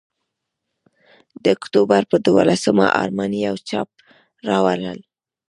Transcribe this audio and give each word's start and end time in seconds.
د 1.43 1.45
اکتوبر 1.57 2.01
پر 2.09 2.17
دوولسمه 2.25 2.85
ارماني 3.03 3.39
یو 3.47 3.55
چاپ 3.69 3.89
راوړ. 4.47 4.79